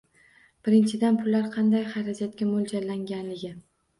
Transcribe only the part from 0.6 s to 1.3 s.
Birinchidan–